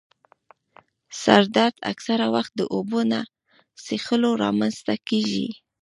[1.21, 3.21] سر درد اکثره وخت د اوبو نه
[3.85, 5.47] څیښلو رامنځته کېږي.